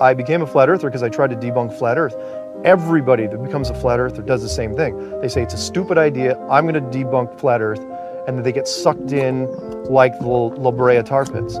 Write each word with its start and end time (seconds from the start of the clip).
I 0.00 0.14
became 0.14 0.40
a 0.40 0.46
flat 0.46 0.70
earther 0.70 0.88
because 0.88 1.02
I 1.02 1.10
tried 1.10 1.28
to 1.28 1.36
debunk 1.36 1.78
flat 1.78 1.98
Earth. 1.98 2.16
Everybody 2.64 3.26
that 3.26 3.42
becomes 3.42 3.68
a 3.68 3.74
flat 3.74 4.00
earther 4.00 4.22
does 4.22 4.40
the 4.40 4.48
same 4.48 4.74
thing. 4.74 5.20
They 5.20 5.28
say 5.28 5.42
it's 5.42 5.52
a 5.52 5.58
stupid 5.58 5.98
idea. 5.98 6.38
I'm 6.48 6.66
going 6.66 6.74
to 6.74 6.98
debunk 6.98 7.38
flat 7.38 7.60
Earth, 7.60 7.80
and 8.26 8.36
then 8.36 8.42
they 8.42 8.52
get 8.52 8.66
sucked 8.66 9.12
in 9.12 9.46
like 9.84 10.18
the 10.18 10.26
La 10.26 10.70
Brea 10.70 11.02
tar 11.02 11.26
pits. 11.26 11.58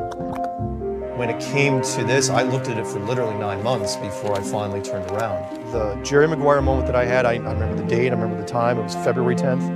When 1.18 1.28
it 1.28 1.38
came 1.38 1.82
to 1.82 2.04
this, 2.04 2.30
I 2.30 2.42
looked 2.42 2.68
at 2.68 2.78
it 2.78 2.86
for 2.86 2.98
literally 3.00 3.38
nine 3.38 3.62
months 3.62 3.96
before 3.96 4.38
I 4.38 4.42
finally 4.42 4.80
turned 4.80 5.10
around. 5.10 5.70
The 5.70 6.00
Jerry 6.02 6.26
Maguire 6.26 6.62
moment 6.62 6.86
that 6.86 6.96
I 6.96 7.04
had, 7.04 7.26
I, 7.26 7.32
I 7.32 7.52
remember 7.52 7.76
the 7.76 7.88
date, 7.88 8.08
I 8.08 8.14
remember 8.14 8.40
the 8.40 8.48
time. 8.48 8.78
It 8.78 8.84
was 8.84 8.94
February 8.94 9.36
10th, 9.36 9.68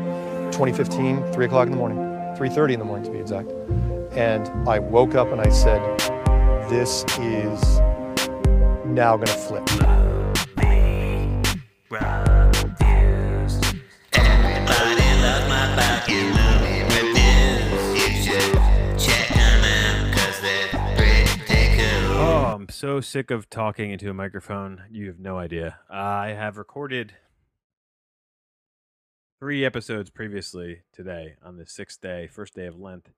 2015, 0.53 1.33
3 1.35 1.45
o'clock 1.45 1.67
in 1.67 1.73
the 1.73 1.77
morning, 1.77 1.99
3.30 1.99 2.73
in 2.73 2.79
the 2.79 2.87
morning 2.87 3.05
to 3.05 3.11
be 3.11 3.19
exact. 3.19 3.51
And 4.17 4.49
I 4.67 4.79
woke 4.79 5.15
up 5.15 5.33
and 5.33 5.41
I 5.43 5.51
said, 5.51 5.83
this 6.71 7.05
is 7.19 7.61
now 8.95 9.17
gonna 9.17 9.27
flip. 9.33 9.65
Oh, 22.17 22.45
I'm 22.55 22.69
so 22.69 23.01
sick 23.01 23.33
of 23.33 23.51
talking 23.51 23.91
into 23.91 24.09
a 24.11 24.15
microphone. 24.15 24.85
You 24.93 25.09
have 25.09 25.19
no 25.19 25.39
idea. 25.39 25.81
I 25.91 26.29
have 26.29 26.57
recorded 26.57 27.15
three 29.41 29.65
episodes 29.65 30.09
previously 30.11 30.83
today 30.93 31.35
on 31.45 31.57
the 31.57 31.67
sixth 31.67 32.01
day, 32.01 32.29
first 32.29 32.55
day 32.55 32.67
of 32.67 32.79
Lent. 32.79 33.09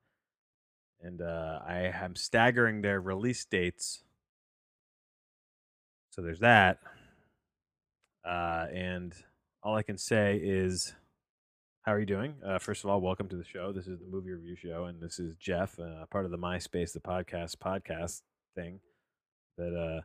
And 1.03 1.21
uh, 1.21 1.61
I 1.69 1.93
am 1.95 2.17
staggering 2.17 2.81
their 2.81 2.99
release 2.99 3.45
dates. 3.45 4.03
So 6.17 6.23
there's 6.23 6.41
that. 6.41 6.79
Uh, 8.25 8.67
and 8.73 9.15
all 9.63 9.77
I 9.77 9.83
can 9.83 9.99
say 9.99 10.41
is, 10.43 10.95
how 11.83 11.93
are 11.93 12.01
you 12.01 12.07
doing? 12.07 12.37
Uh, 12.45 12.59
first 12.59 12.83
of 12.83 12.89
all, 12.89 13.03
welcome 13.03 13.29
to 13.29 13.37
the 13.37 13.45
show. 13.45 13.71
This 13.71 13.87
is 13.87 13.99
the 13.99 14.07
movie 14.07 14.31
review 14.31 14.57
show, 14.57 14.85
and 14.85 14.99
this 14.99 15.19
is 15.19 15.37
Jeff, 15.37 15.79
uh, 15.79 16.07
part 16.11 16.25
of 16.25 16.31
the 16.31 16.39
MySpace, 16.39 16.95
the 16.95 17.01
podcast 17.01 17.57
podcast 17.57 18.23
thing 18.55 18.81
that 19.59 20.03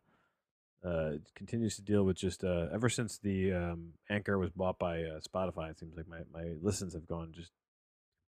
uh, 0.83 0.85
uh, 0.85 1.11
continues 1.33 1.77
to 1.77 1.81
deal 1.81 2.03
with 2.03 2.17
just 2.17 2.43
uh, 2.43 2.67
ever 2.73 2.89
since 2.89 3.17
the 3.17 3.53
um, 3.53 3.93
Anchor 4.09 4.37
was 4.37 4.51
bought 4.51 4.77
by 4.77 5.05
Spotify. 5.25 5.71
It 5.71 5.79
seems 5.79 5.95
like 5.95 6.09
my, 6.09 6.23
my 6.33 6.55
listens 6.61 6.93
have 6.93 7.07
gone 7.07 7.31
just 7.33 7.51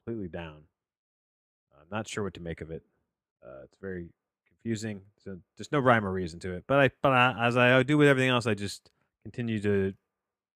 completely 0.05 0.29
down. 0.29 0.65
I'm 1.75 1.87
not 1.91 2.07
sure 2.07 2.23
what 2.23 2.35
to 2.35 2.41
make 2.41 2.61
of 2.61 2.69
it. 2.69 2.83
It's 3.63 3.77
very 3.81 4.09
confusing. 4.61 5.01
So 5.23 5.37
there's 5.57 5.71
no 5.71 5.79
rhyme 5.79 6.05
or 6.05 6.11
reason 6.11 6.39
to 6.41 6.53
it. 6.53 6.63
But 6.67 6.79
I, 6.79 6.89
but 7.01 7.11
I, 7.11 7.47
as 7.47 7.57
I 7.57 7.83
do 7.83 7.97
with 7.97 8.07
everything 8.07 8.29
else, 8.29 8.47
I 8.47 8.53
just 8.53 8.89
continue 9.23 9.59
to 9.61 9.93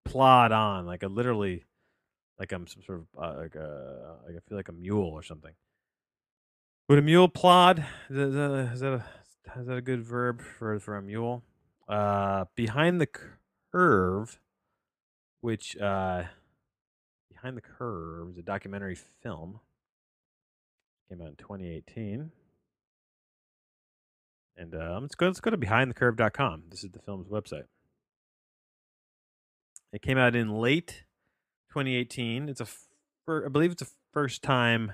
plod 0.05 0.51
on 0.51 0.85
like 0.85 1.03
a 1.03 1.07
literally, 1.07 1.63
like 2.39 2.51
I'm 2.51 2.67
some 2.67 2.83
sort 2.83 2.99
of 2.99 3.05
uh, 3.21 3.37
like 3.39 3.55
a, 3.55 4.17
like 4.25 4.35
I 4.35 4.39
feel 4.47 4.57
like 4.57 4.69
a 4.69 4.73
mule 4.73 5.09
or 5.09 5.23
something. 5.23 5.53
Would 6.87 6.99
a 6.99 7.01
mule 7.01 7.27
plod? 7.27 7.79
Is 8.09 8.15
that, 8.15 8.27
is 8.27 8.33
that, 8.35 8.51
a, 8.51 8.71
is 8.73 8.79
that 8.81 8.93
a 8.93 9.05
is 9.59 9.67
that 9.67 9.77
a 9.77 9.81
good 9.81 10.03
verb 10.03 10.41
for 10.41 10.79
for 10.79 10.97
a 10.97 11.01
mule? 11.01 11.43
Uh, 11.87 12.45
behind 12.55 12.99
the 12.99 13.07
curve, 13.71 14.39
which 15.41 15.77
uh, 15.77 16.23
behind 17.29 17.55
the 17.57 17.61
curve 17.61 18.29
is 18.31 18.37
a 18.37 18.41
documentary 18.41 18.95
film. 18.95 19.59
Came 21.09 21.21
out 21.21 21.29
in 21.29 21.35
2018. 21.35 22.31
And 24.57 24.73
um, 24.75 25.03
let's 25.03 25.15
go. 25.15 25.27
Let's 25.27 25.41
go 25.41 25.51
to 25.51 25.57
behindthecurve.com. 25.57 26.63
This 26.69 26.83
is 26.83 26.91
the 26.91 26.99
film's 26.99 27.27
website. 27.27 27.65
It 29.91 30.01
came 30.01 30.17
out 30.17 30.35
in 30.35 30.49
late 30.49 31.03
2018. 31.69 32.49
It's 32.49 32.61
a, 32.61 32.67
I 33.27 33.49
believe 33.49 33.71
it's 33.71 33.81
a 33.81 33.87
first 34.13 34.41
time 34.41 34.93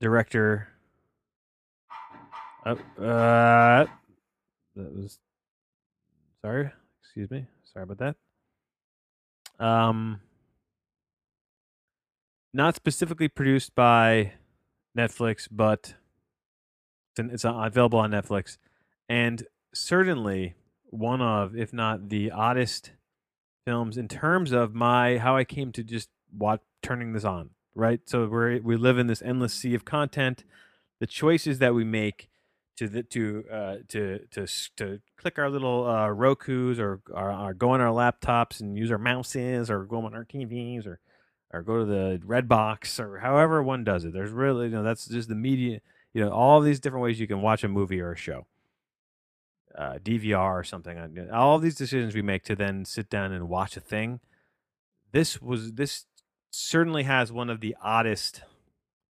director 0.00 0.68
uh, 2.64 2.74
uh, 3.00 3.86
that 4.76 4.94
was 4.94 5.18
sorry. 6.42 6.70
Excuse 7.02 7.30
me. 7.30 7.46
Sorry 7.64 7.84
about 7.84 7.98
that. 9.58 9.64
Um, 9.64 10.20
not 12.52 12.76
specifically 12.76 13.28
produced 13.28 13.74
by 13.74 14.32
Netflix, 14.96 15.48
but 15.50 15.94
it's 17.18 17.44
available 17.44 17.98
on 17.98 18.10
Netflix, 18.10 18.58
and 19.08 19.46
certainly 19.74 20.54
one 20.90 21.20
of, 21.20 21.56
if 21.56 21.72
not 21.72 22.08
the 22.08 22.30
oddest 22.30 22.92
films 23.66 23.98
in 23.98 24.08
terms 24.08 24.52
of 24.52 24.74
my 24.74 25.18
how 25.18 25.36
I 25.36 25.44
came 25.44 25.72
to 25.72 25.82
just 25.82 26.08
watch 26.36 26.60
turning 26.82 27.12
this 27.12 27.24
on. 27.24 27.50
Right, 27.74 28.00
so 28.06 28.26
we 28.26 28.60
we 28.60 28.76
live 28.76 28.98
in 28.98 29.06
this 29.06 29.22
endless 29.22 29.54
sea 29.54 29.74
of 29.74 29.84
content. 29.84 30.44
The 31.00 31.06
choices 31.06 31.60
that 31.60 31.74
we 31.74 31.84
make 31.84 32.28
to 32.78 32.88
the, 32.88 33.02
to 33.02 33.44
uh, 33.52 33.76
to 33.88 34.20
to 34.30 34.46
to 34.76 35.00
click 35.16 35.38
our 35.38 35.50
little 35.50 35.86
uh, 35.86 36.08
Roku's 36.08 36.78
or, 36.78 37.00
or, 37.10 37.30
or, 37.30 37.54
go 37.54 37.70
on 37.70 37.80
our 37.80 37.92
laptops 37.92 38.60
and 38.60 38.76
use 38.76 38.90
our 38.92 38.98
mouses 38.98 39.70
or 39.70 39.84
go 39.84 40.04
on 40.04 40.14
our 40.14 40.24
TVs 40.24 40.86
or 40.86 41.00
or 41.52 41.62
go 41.62 41.80
to 41.80 41.84
the 41.84 42.20
Redbox 42.24 43.00
or 43.00 43.18
however 43.18 43.62
one 43.62 43.82
does 43.84 44.04
it. 44.04 44.12
There's 44.12 44.30
really 44.30 44.66
you 44.66 44.72
know 44.72 44.82
that's 44.82 45.06
just 45.06 45.28
the 45.28 45.34
media. 45.34 45.80
You 46.12 46.24
know 46.24 46.30
all 46.30 46.60
these 46.60 46.80
different 46.80 47.02
ways 47.02 47.20
you 47.20 47.26
can 47.26 47.42
watch 47.42 47.62
a 47.64 47.68
movie 47.68 48.00
or 48.00 48.12
a 48.12 48.16
show, 48.16 48.46
uh, 49.76 49.98
DVR 50.02 50.58
or 50.58 50.64
something. 50.64 51.28
All 51.32 51.58
these 51.58 51.76
decisions 51.76 52.14
we 52.14 52.22
make 52.22 52.44
to 52.44 52.56
then 52.56 52.84
sit 52.84 53.08
down 53.08 53.32
and 53.32 53.48
watch 53.48 53.76
a 53.76 53.80
thing. 53.80 54.20
This 55.12 55.40
was 55.40 55.74
this 55.74 56.06
certainly 56.50 57.04
has 57.04 57.30
one 57.30 57.50
of 57.50 57.60
the 57.60 57.76
oddest 57.82 58.42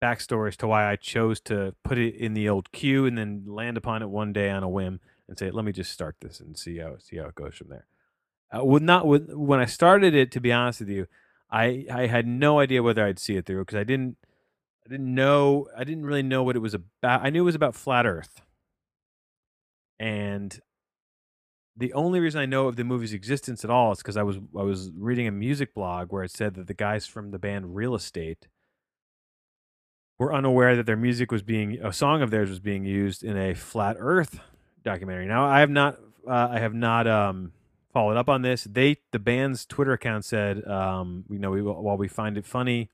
backstory 0.02 0.50
as 0.50 0.58
to 0.58 0.68
why 0.68 0.90
I 0.90 0.96
chose 0.96 1.40
to 1.42 1.76
put 1.84 1.98
it 1.98 2.16
in 2.16 2.34
the 2.34 2.50
old 2.50 2.72
queue 2.72 3.06
and 3.06 3.18
then 3.18 3.44
land 3.48 3.78
upon 3.78 4.02
it 4.02 4.10
one 4.10 4.34
day 4.34 4.50
on 4.50 4.64
a 4.64 4.70
whim 4.70 5.00
and 5.28 5.38
say, 5.38 5.52
"Let 5.52 5.66
me 5.66 5.72
just 5.72 5.92
start 5.92 6.16
this 6.22 6.40
and 6.40 6.58
see 6.58 6.78
how 6.78 6.98
see 6.98 7.18
how 7.18 7.26
it 7.26 7.36
goes 7.36 7.56
from 7.56 7.70
there." 7.70 7.86
Uh, 8.56 8.64
would 8.64 8.84
not 8.84 9.08
with 9.08 9.32
when 9.32 9.60
I 9.60 9.66
started 9.66 10.14
it, 10.14 10.32
to 10.32 10.40
be 10.40 10.52
honest 10.52 10.82
with 10.82 10.90
you, 10.90 11.08
I 11.50 11.86
I 11.92 12.08
had 12.08 12.28
no 12.28 12.60
idea 12.60 12.84
whether 12.84 13.06
I'd 13.06 13.20
see 13.20 13.36
it 13.36 13.46
through 13.46 13.62
because 13.66 13.78
I 13.78 13.84
didn't 13.84 14.18
I 14.86 14.90
didn't 14.90 15.14
know 15.14 15.68
I 15.76 15.84
didn't 15.84 16.06
really 16.06 16.24
know 16.24 16.44
what 16.44 16.56
it 16.56 16.60
was 16.60 16.74
about. 16.74 17.24
I 17.24 17.30
knew 17.30 17.42
it 17.42 17.46
was 17.46 17.56
about 17.56 17.76
flat 17.76 18.06
Earth, 18.06 18.42
and 20.00 20.60
the 21.76 21.94
only 21.94 22.20
reason 22.20 22.40
I 22.40 22.46
know 22.46 22.68
of 22.68 22.76
the 22.76 22.84
movie's 22.84 23.14
existence 23.14 23.64
at 23.64 23.70
all 23.70 23.92
is 23.92 23.98
because 24.00 24.16
I 24.16 24.24
was 24.24 24.38
I 24.58 24.64
was 24.64 24.92
reading 24.96 25.28
a 25.28 25.32
music 25.32 25.74
blog 25.74 26.12
where 26.12 26.24
it 26.24 26.32
said 26.32 26.54
that 26.56 26.68
the 26.68 26.74
guys 26.74 27.08
from 27.08 27.32
the 27.32 27.40
band 27.40 27.76
Real 27.76 27.96
Estate 27.96 28.48
were 30.20 30.34
unaware 30.34 30.76
that 30.76 30.86
their 30.86 30.96
music 30.96 31.32
was 31.32 31.42
being 31.42 31.80
a 31.84 31.92
song 31.92 32.22
of 32.22 32.32
theirs 32.32 32.50
was 32.50 32.60
being 32.60 32.86
used 32.86 33.24
in 33.24 33.38
a 33.38 33.54
flat 33.54 33.98
Earth 34.00 34.40
documentary. 34.84 35.26
Now 35.26 35.46
I 35.46 35.62
have 35.62 35.70
not 35.72 35.98
uh, 36.28 36.50
I 36.52 36.60
have 36.60 36.74
not 36.76 37.08
um, 37.08 37.54
followed 37.92 38.18
up 38.18 38.30
on 38.30 38.44
this. 38.44 38.66
They 38.66 38.98
the 39.12 39.20
band's 39.20 39.66
Twitter 39.66 39.94
account 39.94 40.26
said 40.26 40.64
um, 40.68 41.26
you 41.30 41.40
know 41.40 41.50
we, 41.50 41.62
while 41.62 41.98
we 41.98 42.08
find 42.08 42.38
it 42.38 42.46
funny 42.46 42.90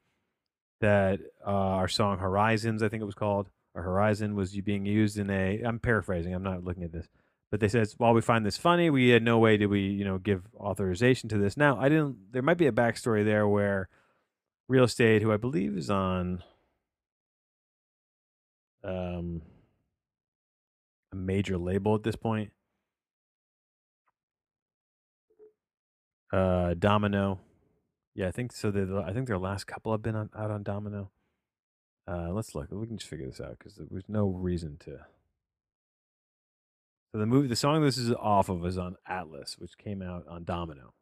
that 0.81 1.19
uh, 1.45 1.49
our 1.49 1.87
song 1.87 2.19
Horizons 2.19 2.83
I 2.83 2.89
think 2.89 3.01
it 3.01 3.05
was 3.05 3.15
called 3.15 3.49
or 3.73 3.83
Horizon 3.83 4.35
was 4.35 4.55
you 4.55 4.61
being 4.61 4.85
used 4.85 5.17
in 5.17 5.29
a 5.29 5.61
I'm 5.63 5.79
paraphrasing 5.79 6.33
I'm 6.33 6.43
not 6.43 6.63
looking 6.63 6.83
at 6.83 6.91
this 6.91 7.07
but 7.49 7.59
they 7.59 7.67
said 7.67 7.87
while 7.97 8.13
we 8.13 8.21
find 8.21 8.45
this 8.45 8.57
funny 8.57 8.89
we 8.89 9.09
had 9.09 9.23
no 9.23 9.39
way 9.39 9.57
did 9.57 9.67
we 9.67 9.81
you 9.81 10.05
know 10.05 10.17
give 10.17 10.43
authorization 10.55 11.29
to 11.29 11.37
this. 11.37 11.57
Now 11.57 11.79
I 11.79 11.89
didn't 11.89 12.31
there 12.31 12.41
might 12.41 12.57
be 12.57 12.67
a 12.67 12.71
backstory 12.71 13.23
there 13.23 13.47
where 13.47 13.89
real 14.67 14.85
estate 14.85 15.21
who 15.21 15.31
I 15.31 15.37
believe 15.37 15.77
is 15.77 15.89
on 15.89 16.43
um, 18.83 19.41
a 21.11 21.15
major 21.15 21.57
label 21.57 21.95
at 21.95 22.03
this 22.03 22.15
point. 22.15 22.51
Uh, 26.31 26.73
Domino. 26.75 27.39
Yeah, 28.13 28.27
I 28.27 28.31
think 28.31 28.51
so. 28.51 28.71
The 28.71 29.03
I 29.05 29.13
think 29.13 29.27
their 29.27 29.37
last 29.37 29.67
couple 29.67 29.91
have 29.91 30.01
been 30.01 30.15
on, 30.15 30.29
out 30.37 30.51
on 30.51 30.63
Domino. 30.63 31.11
Uh, 32.07 32.29
let's 32.31 32.55
look. 32.55 32.67
We 32.71 32.87
can 32.87 32.97
just 32.97 33.09
figure 33.09 33.27
this 33.27 33.39
out 33.39 33.57
because 33.57 33.79
there's 33.89 34.09
no 34.09 34.27
reason 34.27 34.77
to. 34.81 35.05
So 37.11 37.19
the 37.19 37.25
movie, 37.25 37.47
the 37.47 37.55
song 37.55 37.81
this 37.81 37.97
is 37.97 38.13
off 38.13 38.49
of 38.49 38.65
is 38.65 38.77
on 38.77 38.95
Atlas, 39.07 39.57
which 39.57 39.77
came 39.77 40.01
out 40.01 40.25
on 40.27 40.43
Domino. 40.43 40.93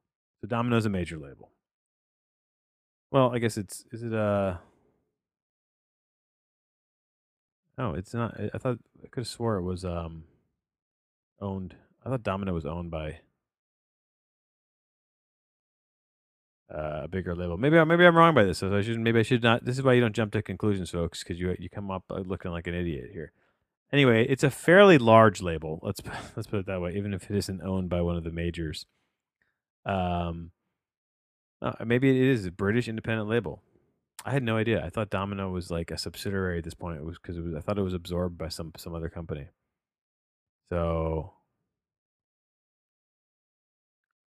So 0.42 0.48
Domino's 0.48 0.86
a 0.86 0.90
major 0.90 1.18
label. 1.18 1.52
Well, 3.12 3.32
I 3.34 3.40
guess 3.40 3.58
it's 3.58 3.86
is 3.92 4.04
it 4.04 4.14
uh 4.14 4.58
Oh, 7.80 7.94
it's 7.94 8.14
not. 8.14 8.38
I 8.54 8.58
thought 8.58 8.80
I 9.02 9.08
could 9.08 9.22
have 9.22 9.28
swore 9.28 9.56
it 9.56 9.64
was 9.64 9.86
um 9.86 10.26
owned. 11.40 11.76
I 12.06 12.10
thought 12.10 12.24
Domino 12.24 12.54
was 12.54 12.66
owned 12.66 12.92
by 12.92 13.20
uh, 16.74 17.02
a 17.04 17.08
bigger 17.08 17.36
label. 17.36 17.58
Maybe 17.58 17.84
maybe 17.86 18.06
I'm 18.06 18.16
wrong 18.16 18.36
by 18.36 18.44
this. 18.44 18.60
So 18.60 18.76
I 18.76 18.82
should 18.82 19.00
maybe 19.00 19.20
I 19.20 19.24
should 19.24 19.44
not. 19.44 19.66
This 19.66 19.78
is 19.78 19.84
why 19.84 19.94
you 19.94 20.02
don't 20.02 20.16
jump 20.16 20.34
to 20.34 20.42
conclusions, 20.42 20.92
folks, 20.92 21.24
because 21.24 21.40
you 21.40 21.56
you 21.60 21.70
come 21.70 21.90
up 21.92 22.04
uh, 22.10 22.20
looking 22.20 22.52
like 22.52 22.68
an 22.68 22.76
idiot 22.76 23.10
here. 23.12 23.32
Anyway, 23.92 24.26
it's 24.30 24.44
a 24.44 24.52
fairly 24.52 24.98
large 24.98 25.42
label. 25.42 25.80
Let's 25.82 26.02
let's 26.36 26.48
put 26.48 26.60
it 26.60 26.66
that 26.68 26.82
way. 26.82 26.94
Even 26.96 27.14
if 27.14 27.30
it 27.30 27.36
isn't 27.36 27.62
owned 27.62 27.90
by 27.90 28.02
one 28.02 28.18
of 28.18 28.24
the 28.24 28.32
majors, 28.32 28.86
um, 29.86 30.52
uh, 31.62 31.74
maybe 31.86 32.10
it 32.10 32.30
is 32.30 32.46
a 32.46 32.52
British 32.52 32.88
independent 32.88 33.28
label. 33.28 33.62
I 34.26 34.32
had 34.32 34.44
no 34.44 34.58
idea. 34.58 34.84
I 34.84 34.90
thought 34.90 35.10
Domino 35.10 35.50
was 35.50 35.72
like 35.72 35.92
a 35.92 35.98
subsidiary 35.98 36.58
at 36.58 36.66
this 36.66 36.74
point. 36.74 36.98
It 37.00 37.06
was 37.06 37.18
because 37.18 37.38
it 37.38 37.44
was. 37.44 37.56
I 37.56 37.62
thought 37.62 37.80
it 37.80 37.84
was 37.84 37.94
absorbed 37.94 38.38
by 38.38 38.50
some 38.50 38.74
some 38.78 38.94
other 38.94 39.10
company. 39.10 39.48
So 40.70 41.34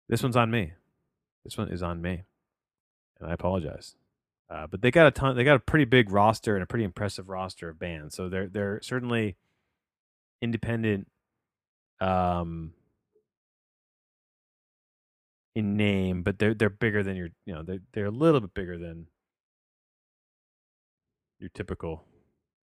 this 0.07 0.21
one's 0.21 0.35
on 0.35 0.51
me. 0.51 0.73
This 1.47 1.57
one 1.57 1.69
is 1.69 1.81
on 1.81 2.01
me, 2.01 2.23
and 3.21 3.29
I 3.29 3.33
apologize. 3.33 3.95
Uh, 4.49 4.67
but 4.67 4.81
they 4.81 4.91
got 4.91 5.07
a 5.07 5.11
ton. 5.11 5.38
They 5.38 5.45
got 5.45 5.55
a 5.55 5.59
pretty 5.59 5.85
big 5.85 6.11
roster 6.11 6.55
and 6.55 6.63
a 6.63 6.65
pretty 6.65 6.83
impressive 6.83 7.29
roster 7.29 7.69
of 7.69 7.79
bands. 7.79 8.15
So 8.15 8.27
they're 8.27 8.49
they're 8.49 8.81
certainly 8.83 9.38
independent 10.41 11.07
um 12.01 12.73
in 15.55 15.77
name, 15.77 16.21
but 16.21 16.38
they're 16.38 16.53
they're 16.53 16.69
bigger 16.69 17.01
than 17.01 17.15
your 17.15 17.29
you 17.45 17.53
know 17.53 17.63
they're 17.63 17.79
they're 17.94 18.05
a 18.07 18.11
little 18.11 18.41
bit 18.41 18.53
bigger 18.53 18.77
than 18.77 19.07
your 21.39 21.49
typical 21.53 22.03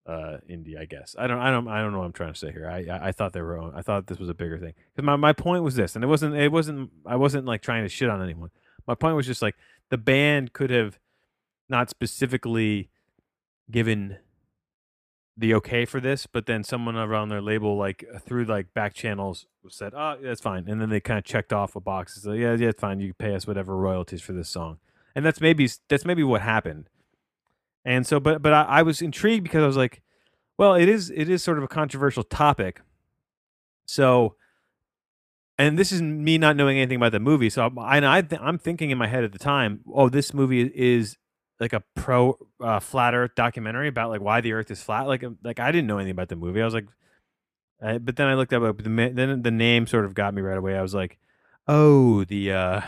uh 0.06 0.36
indie, 0.50 0.78
I 0.78 0.84
guess. 0.84 1.16
I 1.18 1.26
don't 1.26 1.40
I 1.40 1.50
don't 1.50 1.68
I 1.68 1.80
don't 1.80 1.92
know 1.92 2.00
what 2.00 2.04
I'm 2.04 2.12
trying 2.12 2.34
to 2.34 2.38
say 2.38 2.52
here. 2.52 2.68
I 2.68 2.84
I, 2.84 3.08
I 3.08 3.12
thought 3.12 3.32
they 3.32 3.40
were 3.40 3.74
I 3.74 3.80
thought 3.80 4.08
this 4.08 4.18
was 4.18 4.28
a 4.28 4.34
bigger 4.34 4.58
thing. 4.58 4.74
Cuz 4.94 5.06
my 5.06 5.16
my 5.16 5.32
point 5.32 5.62
was 5.62 5.74
this 5.74 5.94
and 5.96 6.04
it 6.04 6.08
wasn't 6.08 6.34
it 6.36 6.52
wasn't 6.52 6.90
I 7.06 7.16
wasn't 7.16 7.46
like 7.46 7.62
trying 7.62 7.84
to 7.84 7.88
shit 7.88 8.10
on 8.10 8.22
anyone. 8.22 8.50
My 8.86 8.94
point 8.94 9.16
was 9.16 9.26
just 9.26 9.42
like 9.42 9.56
the 9.90 9.98
band 9.98 10.52
could 10.52 10.70
have 10.70 10.98
not 11.68 11.90
specifically 11.90 12.90
given 13.70 14.18
the 15.36 15.54
okay 15.54 15.84
for 15.84 16.00
this, 16.00 16.26
but 16.26 16.46
then 16.46 16.62
someone 16.62 16.96
around 16.96 17.28
their 17.28 17.40
label, 17.40 17.76
like 17.76 18.04
through 18.24 18.44
like 18.44 18.72
back 18.72 18.94
channels, 18.94 19.46
said, 19.68 19.92
"Oh, 19.94 20.16
that's 20.22 20.40
fine," 20.40 20.68
and 20.68 20.80
then 20.80 20.90
they 20.90 21.00
kind 21.00 21.18
of 21.18 21.24
checked 21.24 21.52
off 21.52 21.74
a 21.74 21.80
box. 21.80 22.22
So 22.22 22.32
yeah, 22.32 22.54
yeah, 22.54 22.68
it's 22.68 22.80
fine. 22.80 23.00
You 23.00 23.14
pay 23.14 23.34
us 23.34 23.46
whatever 23.46 23.76
royalties 23.76 24.22
for 24.22 24.32
this 24.32 24.48
song, 24.48 24.78
and 25.14 25.24
that's 25.24 25.40
maybe 25.40 25.68
that's 25.88 26.04
maybe 26.04 26.22
what 26.22 26.42
happened. 26.42 26.88
And 27.84 28.06
so, 28.06 28.20
but 28.20 28.42
but 28.42 28.52
I, 28.52 28.62
I 28.62 28.82
was 28.82 29.02
intrigued 29.02 29.44
because 29.44 29.62
I 29.62 29.66
was 29.66 29.76
like, 29.76 30.02
well, 30.56 30.74
it 30.74 30.88
is 30.88 31.10
it 31.10 31.28
is 31.28 31.42
sort 31.42 31.58
of 31.58 31.64
a 31.64 31.68
controversial 31.68 32.22
topic. 32.22 32.80
So, 33.86 34.36
and 35.58 35.78
this 35.78 35.92
is 35.92 36.02
me 36.02 36.38
not 36.38 36.56
knowing 36.56 36.78
anything 36.78 36.96
about 36.96 37.12
the 37.12 37.20
movie. 37.20 37.50
So, 37.50 37.70
I, 37.78 37.98
I 37.98 38.22
I'm 38.40 38.58
thinking 38.58 38.90
in 38.90 38.98
my 38.98 39.06
head 39.06 39.24
at 39.24 39.32
the 39.32 39.38
time, 39.38 39.80
oh, 39.92 40.08
this 40.08 40.34
movie 40.34 40.70
is 40.74 41.16
like 41.60 41.72
a 41.72 41.82
pro 41.94 42.38
uh, 42.60 42.80
flat 42.80 43.14
Earth 43.14 43.32
documentary 43.36 43.88
about 43.88 44.10
like 44.10 44.20
why 44.20 44.40
the 44.40 44.52
Earth 44.52 44.70
is 44.70 44.82
flat. 44.82 45.06
Like 45.06 45.22
um, 45.22 45.38
like 45.42 45.60
I 45.60 45.70
didn't 45.70 45.86
know 45.86 45.98
anything 45.98 46.12
about 46.12 46.28
the 46.28 46.36
movie. 46.36 46.60
I 46.60 46.64
was 46.64 46.74
like, 46.74 46.86
uh, 47.82 47.98
but 47.98 48.16
then 48.16 48.26
I 48.26 48.34
looked 48.34 48.52
up 48.52 48.62
uh, 48.62 48.72
the 48.76 49.12
then 49.14 49.42
the 49.42 49.50
name 49.50 49.86
sort 49.86 50.04
of 50.04 50.14
got 50.14 50.34
me 50.34 50.42
right 50.42 50.58
away. 50.58 50.76
I 50.76 50.82
was 50.82 50.94
like, 50.94 51.18
oh, 51.68 52.24
the 52.24 52.52
uh, 52.52 52.80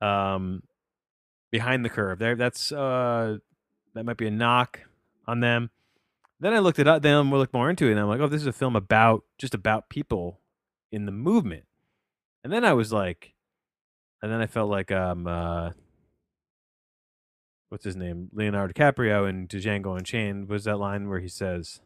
um, 0.04 0.62
behind 1.50 1.84
the 1.84 1.90
curve. 1.90 2.18
There, 2.18 2.36
that's 2.36 2.72
uh, 2.72 3.38
that 3.94 4.04
might 4.04 4.16
be 4.16 4.26
a 4.26 4.30
knock 4.30 4.80
on 5.26 5.40
them. 5.40 5.70
Then 6.40 6.52
I 6.52 6.58
looked 6.58 6.78
it 6.78 6.88
up. 6.88 7.02
Then 7.02 7.30
we 7.30 7.38
looked 7.38 7.54
more 7.54 7.70
into 7.70 7.86
it, 7.86 7.92
and 7.92 8.00
I'm 8.00 8.08
like, 8.08 8.20
oh, 8.20 8.28
this 8.28 8.40
is 8.40 8.46
a 8.46 8.52
film 8.52 8.76
about 8.76 9.24
just 9.38 9.54
about 9.54 9.90
people 9.90 10.40
in 10.94 11.06
the 11.06 11.12
movement. 11.12 11.64
And 12.42 12.52
then 12.52 12.64
I 12.64 12.72
was 12.72 12.92
like, 12.92 13.34
and 14.22 14.30
then 14.32 14.40
I 14.40 14.46
felt 14.46 14.70
like 14.70 14.92
um. 14.92 15.26
Uh, 15.26 15.70
what's 17.74 17.84
his 17.84 17.96
name, 17.96 18.28
Leonardo 18.32 18.72
DiCaprio 18.72 19.28
in 19.28 19.48
Django 19.48 19.98
Unchained 19.98 20.48
was 20.48 20.62
that 20.62 20.78
line 20.78 21.08
where 21.08 21.18
he 21.18 21.26
says, 21.26 21.80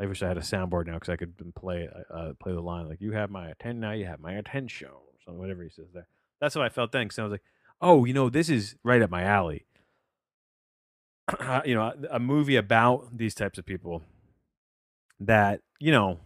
"I 0.00 0.06
wish 0.06 0.22
I 0.22 0.28
had 0.28 0.38
a 0.38 0.40
soundboard 0.40 0.86
now 0.86 0.94
because 0.94 1.10
I 1.10 1.16
could 1.16 1.34
play 1.54 1.88
uh, 2.10 2.32
play 2.40 2.52
the 2.52 2.62
line 2.62 2.88
like 2.88 3.02
you 3.02 3.12
have 3.12 3.30
my 3.30 3.48
attention 3.48 3.80
now, 3.80 3.92
you 3.92 4.06
have 4.06 4.20
my 4.20 4.32
attention, 4.32 4.88
or 4.88 5.02
something, 5.22 5.38
whatever 5.38 5.62
he 5.62 5.68
says 5.68 5.88
there." 5.92 6.08
That's 6.40 6.56
what 6.56 6.64
I 6.64 6.70
felt 6.70 6.92
then. 6.92 7.04
Because 7.04 7.18
I 7.18 7.22
was 7.24 7.32
like, 7.32 7.42
"Oh, 7.82 8.06
you 8.06 8.14
know, 8.14 8.30
this 8.30 8.48
is 8.48 8.76
right 8.82 9.02
up 9.02 9.10
my 9.10 9.24
alley." 9.24 9.66
you 11.66 11.74
know, 11.74 11.92
a 12.10 12.18
movie 12.18 12.56
about 12.56 13.16
these 13.16 13.34
types 13.34 13.58
of 13.58 13.66
people 13.66 14.02
that 15.20 15.60
you 15.80 15.92
know 15.92 16.18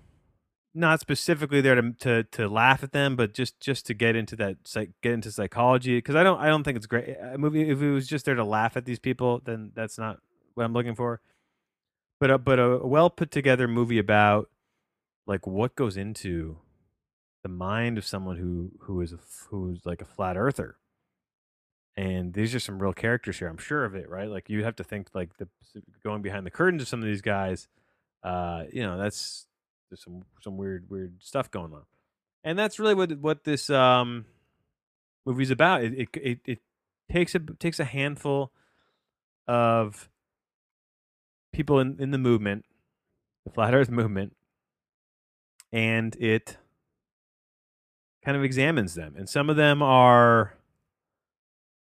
not 0.74 1.00
specifically 1.00 1.60
there 1.60 1.74
to 1.74 1.92
to 1.92 2.24
to 2.24 2.48
laugh 2.48 2.82
at 2.82 2.92
them, 2.92 3.16
but 3.16 3.34
just 3.34 3.60
just 3.60 3.86
to 3.86 3.94
get 3.94 4.16
into 4.16 4.36
that 4.36 4.56
get 5.02 5.12
into 5.12 5.30
psychology. 5.30 5.98
Because 5.98 6.14
I 6.14 6.22
don't 6.22 6.40
I 6.40 6.48
don't 6.48 6.64
think 6.64 6.76
it's 6.76 6.86
great 6.86 7.16
a 7.20 7.38
movie. 7.38 7.68
If 7.68 7.80
it 7.82 7.90
was 7.90 8.06
just 8.06 8.24
there 8.24 8.34
to 8.34 8.44
laugh 8.44 8.76
at 8.76 8.84
these 8.84 8.98
people, 8.98 9.40
then 9.44 9.72
that's 9.74 9.98
not 9.98 10.20
what 10.54 10.64
I'm 10.64 10.72
looking 10.72 10.94
for. 10.94 11.20
But 12.20 12.30
a, 12.30 12.38
but 12.38 12.58
a 12.58 12.78
well 12.78 13.10
put 13.10 13.30
together 13.30 13.68
movie 13.68 13.98
about 13.98 14.50
like 15.26 15.46
what 15.46 15.76
goes 15.76 15.96
into 15.96 16.58
the 17.42 17.48
mind 17.48 17.98
of 17.98 18.06
someone 18.06 18.36
who 18.36 18.72
who 18.80 19.00
is 19.00 19.12
a, 19.12 19.18
who's 19.50 19.84
like 19.84 20.02
a 20.02 20.06
flat 20.06 20.36
earther. 20.36 20.76
And 21.96 22.32
these 22.32 22.54
are 22.54 22.60
some 22.60 22.80
real 22.80 22.92
characters 22.92 23.40
here. 23.40 23.48
I'm 23.48 23.58
sure 23.58 23.84
of 23.84 23.96
it, 23.96 24.08
right? 24.08 24.28
Like 24.28 24.48
you 24.48 24.62
have 24.62 24.76
to 24.76 24.84
think 24.84 25.08
like 25.14 25.36
the 25.38 25.48
going 26.04 26.22
behind 26.22 26.46
the 26.46 26.50
curtains 26.50 26.82
of 26.82 26.88
some 26.88 27.00
of 27.00 27.06
these 27.06 27.22
guys. 27.22 27.66
Uh, 28.22 28.64
you 28.72 28.82
know, 28.82 28.96
that's 28.98 29.47
there's 29.90 30.02
some 30.02 30.24
some 30.40 30.56
weird 30.56 30.86
weird 30.90 31.14
stuff 31.20 31.50
going 31.50 31.72
on, 31.72 31.82
and 32.44 32.58
that's 32.58 32.78
really 32.78 32.94
what 32.94 33.18
what 33.18 33.44
this 33.44 33.70
um 33.70 34.26
movie's 35.24 35.50
about. 35.50 35.82
It 35.84 35.94
it 35.94 36.08
it, 36.14 36.38
it 36.44 36.58
takes 37.10 37.34
a 37.34 37.38
takes 37.38 37.80
a 37.80 37.84
handful 37.84 38.52
of 39.46 40.08
people 41.52 41.80
in 41.80 41.96
in 42.00 42.10
the 42.10 42.18
movement, 42.18 42.64
the 43.44 43.50
flat 43.50 43.74
Earth 43.74 43.90
movement, 43.90 44.36
and 45.72 46.16
it 46.16 46.56
kind 48.24 48.36
of 48.36 48.44
examines 48.44 48.94
them, 48.94 49.14
and 49.16 49.28
some 49.28 49.48
of 49.48 49.56
them 49.56 49.82
are 49.82 50.54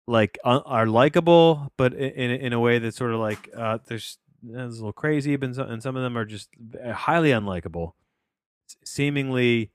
like 0.08 0.38
uh, 0.44 0.62
are 0.66 0.88
likable, 0.88 1.72
but 1.78 1.94
in 1.94 2.32
in 2.32 2.54
a 2.54 2.60
way 2.60 2.80
that's 2.80 2.98
sort 2.98 3.14
of 3.14 3.20
like 3.20 3.50
uh, 3.56 3.80
there's 3.88 4.18
it's 4.48 4.76
a 4.76 4.80
little 4.80 4.94
crazy, 4.94 5.36
but 5.36 5.58
and 5.58 5.82
some 5.82 5.96
of 5.96 6.04
them 6.04 6.18
are 6.18 6.26
just 6.26 6.50
highly 6.94 7.30
unlikable, 7.32 7.94
seemingly 8.84 9.72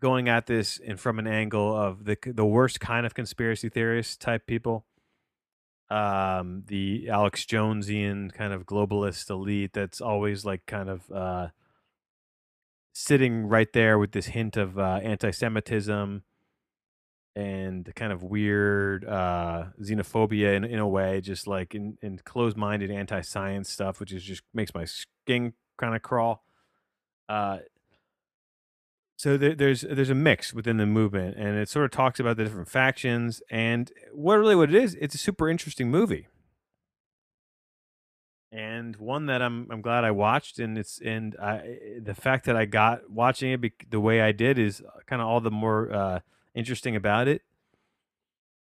going 0.00 0.28
at 0.28 0.46
this 0.46 0.78
and 0.86 1.00
from 1.00 1.18
an 1.18 1.26
angle 1.26 1.74
of 1.74 2.04
the 2.04 2.16
the 2.24 2.44
worst 2.44 2.80
kind 2.80 3.06
of 3.06 3.14
conspiracy 3.14 3.68
theorist 3.68 4.20
type 4.20 4.46
people. 4.46 4.84
Um, 5.88 6.64
the 6.66 7.08
Alex 7.08 7.44
Jonesian 7.44 8.32
kind 8.32 8.52
of 8.52 8.66
globalist 8.66 9.30
elite 9.30 9.72
that's 9.72 10.00
always 10.00 10.44
like 10.44 10.66
kind 10.66 10.90
of 10.90 11.10
uh, 11.12 11.48
sitting 12.92 13.46
right 13.46 13.72
there 13.72 13.96
with 13.98 14.10
this 14.10 14.26
hint 14.26 14.56
of 14.56 14.78
uh, 14.78 15.00
anti-Semitism 15.02 16.24
and 17.36 17.94
kind 17.94 18.12
of 18.12 18.22
weird 18.22 19.04
uh, 19.04 19.64
xenophobia 19.82 20.56
in, 20.56 20.64
in 20.64 20.78
a 20.78 20.88
way, 20.88 21.20
just 21.20 21.46
like 21.46 21.74
in, 21.74 21.98
in 22.00 22.18
closed 22.24 22.56
minded 22.56 22.90
anti 22.90 23.20
science 23.20 23.68
stuff, 23.68 24.00
which 24.00 24.10
is 24.10 24.24
just 24.24 24.42
makes 24.54 24.74
my 24.74 24.86
skin 24.86 25.52
kind 25.76 25.94
of 25.94 26.00
crawl. 26.00 26.42
Uh, 27.28 27.58
so 29.18 29.36
there, 29.36 29.54
there's 29.54 29.82
there's 29.82 30.08
a 30.10 30.14
mix 30.14 30.54
within 30.54 30.78
the 30.78 30.86
movement, 30.86 31.36
and 31.36 31.58
it 31.58 31.68
sort 31.68 31.84
of 31.84 31.90
talks 31.90 32.18
about 32.18 32.38
the 32.38 32.44
different 32.44 32.70
factions. 32.70 33.42
And 33.50 33.92
what 34.12 34.36
really 34.36 34.56
what 34.56 34.70
it 34.70 34.74
is, 34.74 34.96
it's 34.98 35.14
a 35.14 35.18
super 35.18 35.50
interesting 35.50 35.90
movie, 35.90 36.28
and 38.50 38.96
one 38.96 39.26
that 39.26 39.42
I'm 39.42 39.68
I'm 39.70 39.82
glad 39.82 40.04
I 40.04 40.10
watched. 40.10 40.58
And 40.58 40.78
it's 40.78 41.00
and 41.04 41.36
I 41.36 41.98
the 42.00 42.14
fact 42.14 42.46
that 42.46 42.56
I 42.56 42.64
got 42.64 43.10
watching 43.10 43.52
it 43.52 43.90
the 43.90 44.00
way 44.00 44.22
I 44.22 44.32
did 44.32 44.58
is 44.58 44.82
kind 45.04 45.20
of 45.20 45.28
all 45.28 45.42
the 45.42 45.50
more. 45.50 45.92
Uh, 45.92 46.20
interesting 46.56 46.96
about 46.96 47.28
it. 47.28 47.42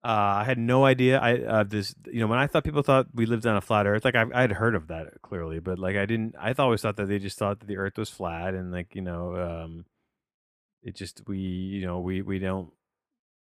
Uh, 0.04 0.42
I 0.42 0.44
had 0.44 0.60
no 0.60 0.86
idea. 0.86 1.18
I 1.20 1.40
uh, 1.40 1.64
this 1.64 1.96
you 2.12 2.20
know 2.20 2.28
when 2.28 2.38
I 2.38 2.46
thought 2.46 2.64
people 2.64 2.84
thought 2.84 3.08
we 3.16 3.26
lived 3.26 3.48
on 3.48 3.56
a 3.58 3.62
flat 3.62 3.88
Earth, 3.88 4.06
like 4.06 4.16
I 4.16 4.26
I 4.34 4.42
had 4.42 4.52
heard 4.52 4.76
of 4.76 4.88
that 4.88 5.22
clearly, 5.24 5.60
but 5.60 5.80
like 5.80 5.96
I 5.96 6.06
didn't. 6.06 6.36
I 6.40 6.54
always 6.60 6.82
thought 6.82 6.98
that 6.98 7.08
they 7.08 7.18
just 7.18 7.40
thought 7.40 7.60
that 7.60 7.66
the 7.66 7.78
Earth 7.78 7.98
was 7.98 8.10
flat 8.10 8.54
and 8.54 8.72
like 8.72 8.94
you 8.94 9.02
know 9.02 9.36
um, 9.36 9.86
it 10.84 10.96
just 10.96 11.24
we 11.28 11.40
you 11.40 11.88
know 11.88 12.02
we 12.02 12.22
we 12.22 12.38
don't 12.38 12.72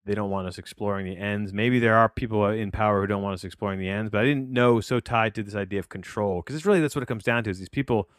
they 0.04 0.14
don't 0.14 0.30
want 0.30 0.48
us 0.48 0.58
exploring 0.58 1.06
the 1.06 1.18
ends. 1.18 1.54
Maybe 1.54 1.80
there 1.80 1.96
are 1.96 2.10
people 2.10 2.46
in 2.48 2.72
power 2.72 3.00
who 3.00 3.08
don't 3.08 3.24
want 3.24 3.36
us 3.36 3.44
exploring 3.46 3.80
the 3.80 3.88
ends, 3.88 4.10
but 4.10 4.20
I 4.20 4.26
didn't 4.26 4.50
know 4.52 4.82
so 4.82 5.00
tied 5.00 5.36
to 5.36 5.44
this 5.44 5.56
idea 5.56 5.80
of 5.80 5.88
control 5.88 6.42
because 6.42 6.56
it's 6.58 6.66
really 6.66 6.82
that's 6.82 6.96
what 6.96 7.04
it 7.04 7.08
comes 7.08 7.24
down 7.24 7.46
to 7.46 7.50
is 7.50 7.60
these 7.60 7.70
people 7.70 8.10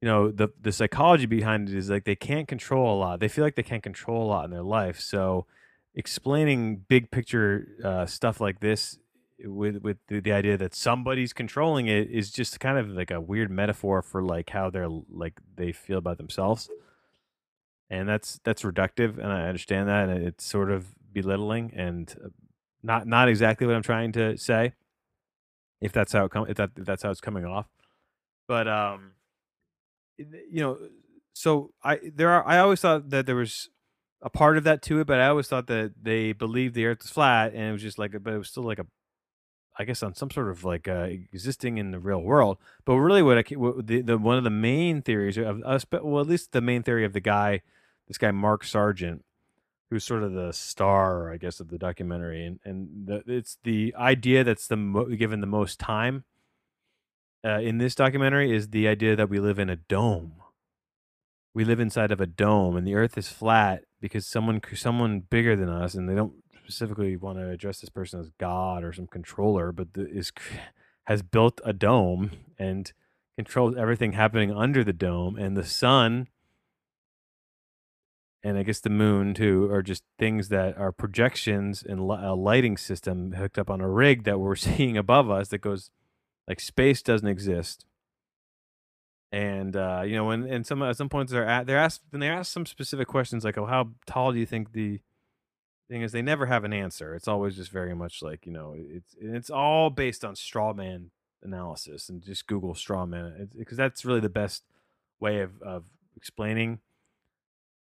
you 0.00 0.08
know 0.08 0.30
the 0.30 0.48
the 0.60 0.72
psychology 0.72 1.26
behind 1.26 1.68
it 1.68 1.74
is 1.74 1.88
like 1.88 2.04
they 2.04 2.16
can't 2.16 2.48
control 2.48 2.94
a 2.94 2.98
lot. 2.98 3.20
They 3.20 3.28
feel 3.28 3.44
like 3.44 3.56
they 3.56 3.62
can't 3.62 3.82
control 3.82 4.24
a 4.24 4.28
lot 4.28 4.44
in 4.44 4.50
their 4.50 4.62
life. 4.62 5.00
So 5.00 5.46
explaining 5.94 6.84
big 6.88 7.10
picture 7.10 7.68
uh, 7.82 8.06
stuff 8.06 8.40
like 8.40 8.60
this 8.60 8.98
with 9.44 9.78
with 9.78 9.98
the, 10.08 10.20
the, 10.20 10.32
idea 10.32 10.56
that 10.56 10.74
somebody's 10.74 11.32
controlling 11.32 11.86
it 11.86 12.10
is 12.10 12.30
just 12.30 12.60
kind 12.60 12.78
of 12.78 12.88
like 12.88 13.10
a 13.10 13.20
weird 13.20 13.50
metaphor 13.50 14.02
for 14.02 14.22
like 14.22 14.50
how 14.50 14.70
they're 14.70 14.88
like 14.88 15.40
they 15.56 15.72
feel 15.72 15.98
about 15.98 16.18
themselves. 16.18 16.70
And 17.88 18.08
that's 18.08 18.40
that's 18.44 18.62
reductive, 18.62 19.16
and 19.16 19.32
I 19.32 19.46
understand 19.46 19.88
that, 19.88 20.08
and 20.08 20.26
it's 20.26 20.44
sort 20.44 20.72
of 20.72 20.86
belittling 21.12 21.72
and 21.74 22.12
uh, 22.22 22.28
not 22.82 23.06
not 23.06 23.28
exactly 23.28 23.66
what 23.66 23.76
I'm 23.76 23.82
trying 23.82 24.12
to 24.12 24.36
say. 24.36 24.72
If 25.80 25.92
that's 25.92 26.12
how 26.12 26.24
it 26.24 26.32
come, 26.32 26.46
if 26.48 26.56
that 26.56 26.70
if 26.76 26.84
that's 26.84 27.02
how 27.04 27.10
it's 27.10 27.20
coming 27.20 27.44
off, 27.44 27.66
but 28.48 28.66
um, 28.66 29.12
you 30.18 30.60
know, 30.60 30.78
so 31.32 31.72
I 31.82 32.00
there 32.14 32.30
are 32.30 32.46
I 32.46 32.58
always 32.58 32.80
thought 32.80 33.10
that 33.10 33.26
there 33.26 33.36
was 33.36 33.68
a 34.22 34.30
part 34.30 34.56
of 34.56 34.64
that 34.64 34.82
to 34.82 35.00
it, 35.00 35.06
but 35.06 35.20
I 35.20 35.28
always 35.28 35.48
thought 35.48 35.66
that 35.66 35.92
they 36.02 36.32
believed 36.32 36.74
the 36.74 36.86
Earth 36.86 37.02
was 37.02 37.10
flat, 37.10 37.52
and 37.52 37.62
it 37.62 37.72
was 37.72 37.82
just 37.82 37.98
like, 37.98 38.12
but 38.22 38.32
it 38.32 38.38
was 38.38 38.48
still 38.48 38.62
like 38.62 38.78
a, 38.78 38.86
I 39.78 39.84
guess 39.84 40.02
on 40.02 40.14
some 40.14 40.30
sort 40.30 40.48
of 40.48 40.64
like 40.64 40.88
uh, 40.88 41.08
existing 41.32 41.78
in 41.78 41.90
the 41.90 41.98
real 41.98 42.20
world. 42.20 42.58
But 42.84 42.96
really, 42.96 43.22
what 43.22 43.38
I 43.38 43.54
what 43.54 43.86
the, 43.86 44.00
the 44.00 44.18
one 44.18 44.38
of 44.38 44.44
the 44.44 44.50
main 44.50 45.02
theories 45.02 45.36
of 45.36 45.62
us, 45.62 45.84
well, 45.92 46.20
at 46.20 46.26
least 46.26 46.52
the 46.52 46.60
main 46.60 46.82
theory 46.82 47.04
of 47.04 47.12
the 47.12 47.20
guy, 47.20 47.60
this 48.08 48.18
guy 48.18 48.30
Mark 48.30 48.64
Sargent, 48.64 49.24
who's 49.90 50.04
sort 50.04 50.22
of 50.22 50.32
the 50.32 50.52
star, 50.52 51.30
I 51.30 51.36
guess, 51.36 51.60
of 51.60 51.68
the 51.68 51.78
documentary, 51.78 52.46
and 52.46 52.58
and 52.64 53.06
the, 53.06 53.22
it's 53.26 53.58
the 53.62 53.94
idea 53.96 54.42
that's 54.44 54.66
the 54.66 54.76
mo- 54.76 55.04
given 55.04 55.40
the 55.40 55.46
most 55.46 55.78
time 55.78 56.24
uh, 57.46 57.60
in 57.60 57.78
this 57.78 57.94
documentary 57.94 58.54
is 58.54 58.70
the 58.70 58.88
idea 58.88 59.14
that 59.14 59.28
we 59.28 59.38
live 59.38 59.58
in 59.58 59.70
a 59.70 59.76
dome. 59.76 60.32
We 61.54 61.64
live 61.64 61.80
inside 61.80 62.10
of 62.10 62.20
a 62.20 62.26
dome, 62.26 62.76
and 62.76 62.86
the 62.86 62.94
Earth 62.94 63.16
is 63.16 63.28
flat 63.28 63.84
because 64.00 64.26
someone 64.26 64.60
someone 64.74 65.20
bigger 65.20 65.54
than 65.54 65.68
us, 65.68 65.94
and 65.94 66.08
they 66.08 66.14
don't 66.14 66.34
specifically 66.60 67.16
want 67.16 67.38
to 67.38 67.48
address 67.48 67.80
this 67.80 67.90
person 67.90 68.20
as 68.20 68.30
God 68.38 68.82
or 68.82 68.92
some 68.92 69.06
controller, 69.06 69.72
but 69.72 69.94
the, 69.94 70.06
is 70.08 70.32
has 71.04 71.22
built 71.22 71.60
a 71.64 71.72
dome 71.72 72.32
and 72.58 72.92
controls 73.36 73.76
everything 73.76 74.12
happening 74.12 74.52
under 74.52 74.82
the 74.82 74.92
dome, 74.92 75.36
and 75.36 75.56
the 75.56 75.64
sun 75.64 76.26
and 78.42 78.56
I 78.56 78.62
guess 78.62 78.78
the 78.78 78.90
moon 78.90 79.34
too 79.34 79.68
are 79.72 79.82
just 79.82 80.04
things 80.20 80.50
that 80.50 80.78
are 80.78 80.92
projections 80.92 81.82
and 81.82 81.98
a 81.98 82.34
lighting 82.34 82.76
system 82.76 83.32
hooked 83.32 83.58
up 83.58 83.68
on 83.68 83.80
a 83.80 83.88
rig 83.88 84.22
that 84.22 84.38
we're 84.38 84.54
seeing 84.68 84.96
above 84.96 85.30
us 85.30 85.48
that 85.48 85.58
goes 85.58 85.90
like 86.48 86.60
space 86.60 87.02
doesn't 87.02 87.28
exist. 87.28 87.84
And 89.32 89.76
uh, 89.76 90.02
you 90.06 90.14
know, 90.14 90.24
when 90.24 90.44
and 90.44 90.66
some 90.66 90.82
at 90.82 90.96
some 90.96 91.08
points 91.08 91.32
they're 91.32 91.46
at 91.46 91.66
they're 91.66 91.78
asked 91.78 92.02
when 92.10 92.20
they 92.20 92.28
ask 92.28 92.52
some 92.52 92.66
specific 92.66 93.08
questions 93.08 93.44
like, 93.44 93.58
"Oh, 93.58 93.66
how 93.66 93.90
tall 94.06 94.32
do 94.32 94.38
you 94.38 94.46
think 94.46 94.72
the 94.72 95.00
thing 95.90 96.02
is?" 96.02 96.12
They 96.12 96.22
never 96.22 96.46
have 96.46 96.64
an 96.64 96.72
answer. 96.72 97.14
It's 97.14 97.28
always 97.28 97.56
just 97.56 97.70
very 97.70 97.94
much 97.94 98.22
like 98.22 98.46
you 98.46 98.52
know, 98.52 98.74
it's 98.76 99.14
it's 99.20 99.50
all 99.50 99.90
based 99.90 100.24
on 100.24 100.36
straw 100.36 100.72
man 100.72 101.10
analysis 101.42 102.08
and 102.08 102.22
just 102.22 102.46
Google 102.46 102.74
straw 102.74 103.04
man 103.04 103.50
because 103.56 103.76
that's 103.76 104.04
really 104.04 104.20
the 104.20 104.28
best 104.28 104.62
way 105.20 105.40
of 105.40 105.60
of 105.60 105.84
explaining 106.16 106.80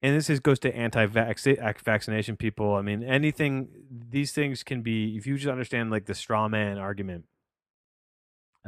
and 0.05 0.15
this 0.15 0.29
is 0.29 0.39
goes 0.39 0.59
to 0.59 0.77
anti-vaccination 0.77 2.37
people. 2.37 2.75
I 2.75 2.83
mean, 2.83 3.03
anything 3.03 3.69
these 3.91 4.33
things 4.33 4.63
can 4.63 4.83
be 4.83 5.17
if 5.17 5.27
you 5.27 5.37
just 5.37 5.49
understand 5.49 5.91
like 5.91 6.05
the 6.05 6.15
straw 6.15 6.47
man 6.47 6.77
argument 6.77 7.25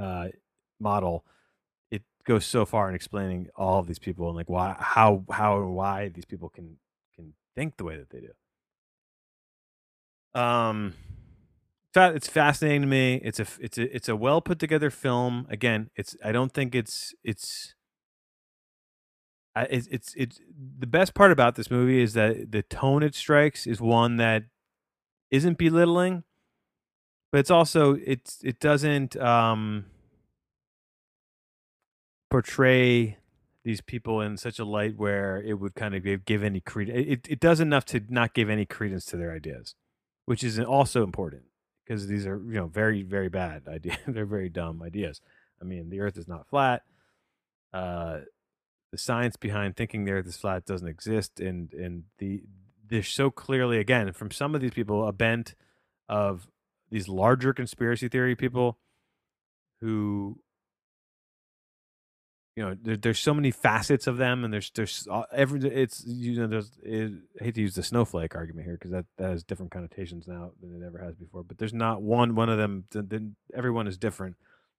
uh, 0.00 0.28
model, 0.80 1.24
it 1.90 2.02
goes 2.24 2.44
so 2.46 2.64
far 2.64 2.88
in 2.88 2.94
explaining 2.94 3.48
all 3.56 3.78
of 3.78 3.86
these 3.86 3.98
people 3.98 4.28
and 4.28 4.36
like 4.36 4.48
why, 4.48 4.76
how, 4.78 5.24
how, 5.30 5.58
and 5.58 5.74
why 5.74 6.08
these 6.08 6.24
people 6.24 6.48
can 6.48 6.76
can 7.14 7.34
think 7.54 7.76
the 7.76 7.84
way 7.84 7.96
that 7.96 8.10
they 8.10 8.20
do. 8.20 8.32
Um, 10.40 10.94
it's 11.94 12.28
fascinating 12.28 12.82
to 12.82 12.86
me. 12.86 13.20
It's 13.24 13.40
a 13.40 13.46
it's 13.58 13.78
a 13.78 13.96
it's 13.96 14.08
a 14.08 14.16
well 14.16 14.40
put 14.40 14.58
together 14.58 14.90
film. 14.90 15.46
Again, 15.48 15.90
it's 15.96 16.14
I 16.22 16.32
don't 16.32 16.52
think 16.52 16.74
it's 16.74 17.14
it's 17.24 17.74
it's 19.56 19.86
it's 19.90 20.14
it's 20.14 20.40
the 20.78 20.86
best 20.86 21.14
part 21.14 21.32
about 21.32 21.54
this 21.54 21.70
movie 21.70 22.02
is 22.02 22.12
that 22.12 22.52
the 22.52 22.62
tone 22.62 23.02
it 23.02 23.14
strikes 23.14 23.66
is 23.66 23.80
one 23.80 24.16
that 24.18 24.44
isn't 25.30 25.56
belittling, 25.58 26.24
but 27.36 27.40
it's 27.40 27.50
also 27.50 27.98
it's 28.02 28.38
it 28.42 28.58
doesn't 28.60 29.14
um 29.18 29.84
portray 32.30 33.18
these 33.62 33.82
people 33.82 34.22
in 34.22 34.38
such 34.38 34.58
a 34.58 34.64
light 34.64 34.96
where 34.96 35.42
it 35.42 35.60
would 35.60 35.74
kind 35.74 35.94
of 35.94 36.02
give, 36.02 36.24
give 36.24 36.42
any 36.42 36.60
credence. 36.60 37.04
It, 37.06 37.26
it 37.28 37.38
does 37.38 37.60
enough 37.60 37.84
to 37.86 38.00
not 38.08 38.32
give 38.32 38.48
any 38.48 38.64
credence 38.64 39.04
to 39.06 39.18
their 39.18 39.32
ideas, 39.32 39.74
which 40.24 40.42
is 40.42 40.58
also 40.58 41.02
important 41.02 41.42
because 41.84 42.06
these 42.06 42.26
are, 42.26 42.36
you 42.38 42.54
know, 42.54 42.68
very, 42.68 43.02
very 43.02 43.28
bad 43.28 43.64
ideas. 43.68 43.98
They're 44.08 44.24
very 44.24 44.48
dumb 44.48 44.80
ideas. 44.82 45.20
I 45.60 45.66
mean, 45.66 45.90
the 45.90 46.00
earth 46.00 46.16
is 46.16 46.26
not 46.26 46.48
flat. 46.48 46.84
Uh, 47.70 48.20
the 48.92 48.98
science 48.98 49.36
behind 49.36 49.76
thinking 49.76 50.06
the 50.06 50.12
earth 50.12 50.26
is 50.26 50.38
flat 50.38 50.64
doesn't 50.64 50.88
exist 50.88 51.38
and 51.38 51.70
and 51.74 52.04
the 52.16 52.44
there's 52.88 53.08
so 53.08 53.30
clearly 53.30 53.78
again 53.78 54.10
from 54.14 54.30
some 54.30 54.54
of 54.54 54.62
these 54.62 54.70
people 54.70 55.06
a 55.06 55.12
bent 55.12 55.54
of 56.08 56.48
these 56.90 57.08
larger 57.08 57.52
conspiracy 57.52 58.08
theory 58.08 58.34
people 58.36 58.78
who 59.80 60.38
you 62.54 62.64
know 62.64 62.74
there, 62.80 62.96
there's 62.96 63.18
so 63.18 63.34
many 63.34 63.50
facets 63.50 64.06
of 64.06 64.16
them 64.16 64.44
and 64.44 64.52
there's 64.52 64.70
there's 64.70 65.06
every 65.32 65.60
it's 65.68 66.04
you 66.06 66.40
know 66.40 66.46
there's 66.46 66.72
it, 66.82 67.12
I 67.40 67.44
hate 67.44 67.54
to 67.56 67.60
use 67.60 67.74
the 67.74 67.82
snowflake 67.82 68.34
argument 68.34 68.66
here 68.66 68.76
because 68.76 68.92
that, 68.92 69.04
that 69.18 69.30
has 69.30 69.44
different 69.44 69.72
connotations 69.72 70.26
now 70.26 70.52
than 70.60 70.80
it 70.80 70.86
ever 70.86 70.98
has 70.98 71.14
before 71.14 71.42
but 71.42 71.58
there's 71.58 71.74
not 71.74 72.02
one 72.02 72.34
one 72.34 72.48
of 72.48 72.58
them 72.58 72.84
then 72.90 73.36
everyone 73.54 73.86
is 73.86 73.98
different. 73.98 74.36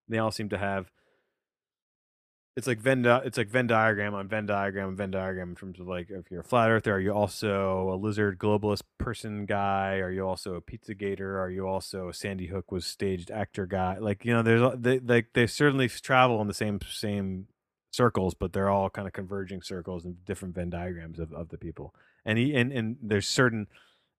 They 0.10 0.18
all 0.18 0.32
seem 0.32 0.50
to 0.50 0.58
have 0.58 0.90
it's 2.58 2.66
like 2.66 2.80
Venn 2.80 3.06
it's 3.06 3.38
like 3.38 3.50
Venn 3.50 3.68
diagram 3.68 4.16
on 4.16 4.28
Venn 4.28 4.48
diagram 4.48 4.96
Venn 4.96 5.12
diagram 5.12 5.50
in 5.50 5.56
terms 5.56 5.80
of 5.80 5.88
like 5.88 6.10
if 6.10 6.32
you're 6.32 6.42
a 6.42 6.44
flat 6.44 6.72
earther, 6.72 6.96
are 6.96 7.00
you 7.00 7.12
also 7.12 7.92
a 7.94 7.96
lizard 7.96 8.40
globalist 8.40 8.82
person 8.98 9.46
guy? 9.46 9.98
Are 9.98 10.10
you 10.10 10.28
also 10.28 10.56
a 10.56 10.62
pizza 10.62 10.96
gator? 10.96 11.40
Are 11.40 11.52
you 11.52 11.68
also 11.68 12.10
a 12.10 12.14
Sandy 12.16 12.48
Hook 12.48 12.72
was 12.72 12.84
staged 12.84 13.30
actor 13.30 13.68
guy? 13.68 14.00
Like 14.00 14.26
you 14.26 14.34
know, 14.34 14.42
there's 14.42 14.72
they 14.76 14.98
like 14.98 15.28
they 15.36 15.46
certainly 15.46 15.88
travel 15.88 16.42
in 16.42 16.48
the 16.48 16.54
same 16.54 16.80
same 16.90 17.46
circles, 17.92 18.34
but 18.34 18.54
they're 18.54 18.70
all 18.70 18.90
kind 18.90 19.08
of 19.08 19.14
converging 19.14 19.62
circles 19.62 20.04
and 20.04 20.26
different 20.26 20.56
Venn 20.56 20.72
diagrams 20.72 21.20
of, 21.20 21.32
of 21.34 21.50
the 21.50 21.60
people. 21.60 21.94
And 22.26 22.40
he 22.40 22.56
and 22.56 22.72
and 22.72 22.98
there's 23.04 23.28
certain 23.28 23.68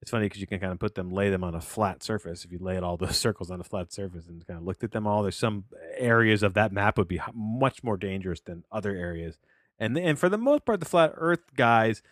it's 0.00 0.12
funny 0.12 0.26
because 0.26 0.40
you 0.40 0.46
can 0.46 0.60
kind 0.60 0.72
of 0.72 0.78
put 0.78 0.94
them, 0.94 1.10
lay 1.10 1.28
them 1.28 1.42
on 1.42 1.56
a 1.56 1.60
flat 1.60 2.04
surface. 2.04 2.44
If 2.44 2.52
you 2.52 2.58
lay 2.60 2.78
all 2.78 2.96
those 2.96 3.16
circles 3.18 3.50
on 3.50 3.60
a 3.60 3.64
flat 3.64 3.92
surface 3.92 4.28
and 4.28 4.46
kind 4.46 4.60
of 4.60 4.64
looked 4.64 4.84
at 4.84 4.92
them 4.92 5.06
all, 5.06 5.22
there's 5.22 5.36
some 5.36 5.64
areas 5.98 6.42
of 6.42 6.54
that 6.54 6.72
map 6.72 6.98
would 6.98 7.08
be 7.08 7.20
much 7.34 7.82
more 7.82 7.96
dangerous 7.96 8.40
than 8.40 8.64
other 8.70 8.94
areas. 8.94 9.38
And 9.78 9.96
and 9.96 10.18
for 10.18 10.28
the 10.28 10.38
most 10.38 10.64
part, 10.64 10.80
the 10.80 10.86
flat 10.86 11.12
Earth 11.16 11.54
guys 11.56 12.02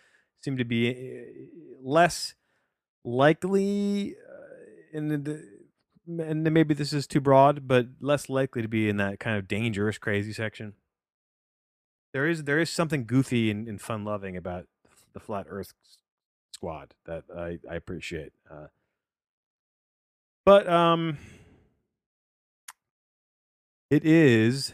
seem 0.41 0.57
to 0.57 0.65
be 0.65 0.89
eh, 0.89 1.23
less 1.81 2.35
likely, 3.03 4.15
uh, 4.15 4.97
and 4.97 6.43
maybe 6.53 6.73
this 6.73 6.93
is 6.93 7.07
too 7.07 7.19
broad, 7.19 7.67
but 7.67 7.87
less 7.99 8.29
likely 8.29 8.61
to 8.61 8.67
be 8.67 8.87
in 8.87 8.97
that 8.97 9.19
kind 9.19 9.37
of 9.37 9.47
dangerous, 9.47 9.97
crazy 9.97 10.33
section. 10.33 10.73
There 12.13 12.27
is 12.27 12.45
there 12.45 12.59
is 12.59 12.69
something 12.69 13.05
goofy 13.05 13.51
and, 13.51 13.67
and 13.67 13.81
fun 13.81 14.05
loving 14.05 14.37
about 14.37 14.67
the 15.13 15.19
flat 15.19 15.45
Earth 15.49 15.73
squad 16.51 16.93
that 17.05 17.23
I, 17.35 17.59
I 17.69 17.75
appreciate. 17.75 18.33
Uh, 18.49 18.67
but 20.45 20.67
um, 20.69 21.17
it 23.89 24.05
is 24.05 24.73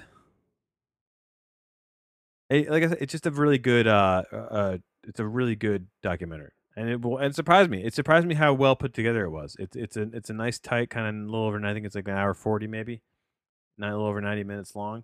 like 2.50 2.84
I 2.84 2.90
said, 2.90 2.98
it's 3.02 3.12
just 3.12 3.26
a 3.26 3.32
really 3.32 3.58
good 3.58 3.88
uh, 3.88 4.24
uh, 4.32 4.78
it's 5.08 5.20
a 5.20 5.26
really 5.26 5.56
good 5.56 5.88
documentary, 6.02 6.52
and 6.76 6.90
it 6.90 7.02
will 7.02 7.18
and 7.18 7.34
surprised 7.34 7.70
me. 7.70 7.84
It 7.84 7.94
surprised 7.94 8.28
me 8.28 8.36
how 8.36 8.54
well 8.54 8.76
put 8.76 8.94
together 8.94 9.26
it 9.26 9.32
was. 9.32 9.56
It's 9.60 9.76
it's 9.76 9.98
a 9.98 10.04
it's 10.14 10.30
a 10.30 10.34
nice 10.34 10.60
tight 10.60 10.90
kind 10.90 11.08
of 11.08 11.30
little 11.30 11.48
over. 11.48 11.64
I 11.66 11.74
think 11.74 11.86
it's 11.86 11.96
like 11.96 12.08
an 12.08 12.16
hour 12.16 12.34
forty 12.34 12.68
maybe, 12.68 13.02
not 13.78 13.90
a 13.90 13.94
little 13.94 14.08
over 14.08 14.22
ninety 14.22 14.44
minutes 14.44 14.76
long. 14.76 15.04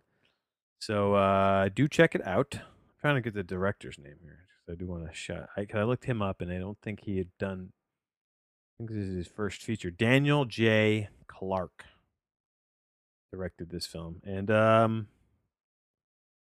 So 0.79 1.15
uh, 1.15 1.69
do 1.73 1.87
check 1.87 2.15
it 2.15 2.25
out. 2.25 2.55
I'm 2.55 3.01
trying 3.01 3.15
to 3.15 3.21
get 3.21 3.33
the 3.33 3.43
director's 3.43 3.97
name 3.97 4.15
here. 4.21 4.45
I 4.69 4.75
do 4.75 4.85
want 4.85 5.07
to 5.07 5.13
shout. 5.13 5.49
I, 5.57 5.65
I 5.73 5.83
looked 5.83 6.05
him 6.05 6.21
up, 6.21 6.41
and 6.41 6.51
I 6.51 6.59
don't 6.59 6.77
think 6.81 7.01
he 7.01 7.17
had 7.17 7.29
done. 7.39 7.71
I 7.71 8.71
think 8.77 8.91
this 8.91 9.07
is 9.07 9.15
his 9.15 9.27
first 9.27 9.63
feature. 9.63 9.89
Daniel 9.89 10.45
J. 10.45 11.09
Clark 11.27 11.85
directed 13.31 13.69
this 13.69 13.85
film, 13.85 14.21
and 14.25 14.49
um, 14.51 15.07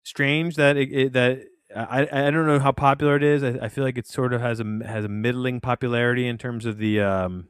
strange 0.05 0.57
that 0.57 0.77
it, 0.77 0.93
it, 0.93 1.13
that 1.13 1.43
I 1.75 2.09
I 2.11 2.31
don't 2.31 2.47
know 2.47 2.59
how 2.59 2.73
popular 2.73 3.17
it 3.17 3.23
is. 3.23 3.43
I, 3.43 3.67
I 3.67 3.69
feel 3.69 3.85
like 3.85 3.99
it 3.99 4.07
sort 4.07 4.33
of 4.33 4.41
has 4.41 4.61
a 4.61 4.81
has 4.87 5.05
a 5.05 5.09
middling 5.09 5.61
popularity 5.61 6.27
in 6.27 6.39
terms 6.39 6.67
of 6.67 6.79
the 6.79 7.01
um, 7.01 7.49